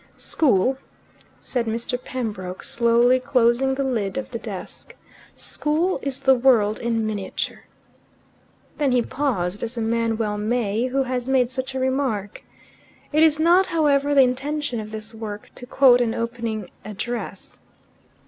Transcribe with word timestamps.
"School," 0.17 0.79
said 1.41 1.67
Mr. 1.67 2.03
Pembroke, 2.03 2.63
slowly 2.63 3.19
closing 3.19 3.75
the 3.75 3.83
lid 3.83 4.17
of 4.17 4.31
the 4.31 4.39
desk, 4.39 4.95
"school 5.35 5.99
is 6.01 6.21
the 6.21 6.33
world 6.33 6.79
in 6.79 7.05
miniature." 7.05 7.65
Then 8.79 8.93
he 8.93 9.03
paused, 9.03 9.61
as 9.61 9.77
a 9.77 9.81
man 9.81 10.17
well 10.17 10.39
may 10.39 10.87
who 10.87 11.03
has 11.03 11.27
made 11.27 11.51
such 11.51 11.75
a 11.75 11.79
remark. 11.79 12.43
It 13.13 13.21
is 13.21 13.39
not, 13.39 13.67
however, 13.67 14.15
the 14.15 14.21
intention 14.23 14.79
of 14.79 14.89
this 14.89 15.13
work 15.13 15.51
to 15.53 15.67
quote 15.67 16.01
an 16.01 16.15
opening 16.15 16.71
address. 16.83 17.59